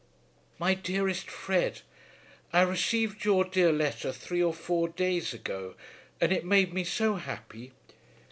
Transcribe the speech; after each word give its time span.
MY 0.57 0.73
DEAREST 0.73 1.29
FRED, 1.29 1.81
I 2.51 2.63
received 2.63 3.23
your 3.23 3.43
dear 3.45 3.71
letter 3.71 4.11
three 4.11 4.41
or 4.41 4.51
four 4.51 4.87
days 4.89 5.31
ago, 5.31 5.75
and 6.19 6.31
it 6.31 6.43
made 6.43 6.73
me 6.73 6.83
so 6.83 7.17
happy. 7.17 7.73